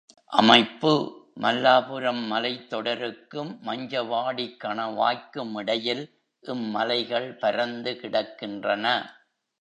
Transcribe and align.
அமைப்பு 0.31 0.91
மல்லாபுரம் 1.41 2.21
மலைத்தொடருக்கும் 2.31 3.51
மஞ்சவாடிக் 3.67 4.57
கணவாய்க்கும் 4.63 5.53
இடையில் 5.59 6.03
இம்மலைகள் 6.43 7.29
பரந்து 7.35 7.93
கிடக்கின்றன. 7.93 8.85